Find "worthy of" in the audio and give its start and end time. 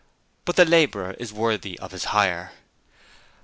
1.31-1.91